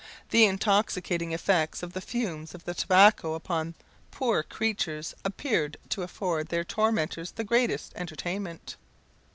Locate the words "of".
1.83-1.93, 2.55-2.63